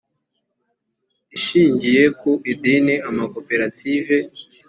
ishingiye 1.37 2.03
ku 2.19 2.31
idini 2.51 2.95
amakoperative 3.09 4.15